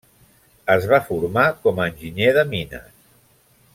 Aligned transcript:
Es 0.75 0.87
va 0.93 0.99
formar 1.09 1.45
com 1.67 1.83
a 1.83 1.87
enginyer 1.91 2.33
de 2.39 2.47
mines. 2.55 2.91